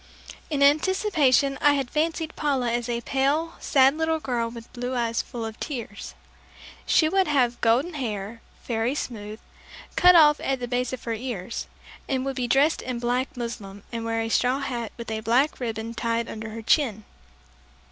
[0.49, 5.21] In anticipation I had fancied Paula as a pale, sad little girl with blue eyes
[5.21, 6.15] full of tears.
[6.87, 9.39] She would have golden hair, very smooth,
[9.95, 11.67] cut off at the base of her ears,
[12.09, 15.59] and would be dressed in black muslin, and wear a straw hat with a black
[15.59, 17.03] ribbon tied under her chin.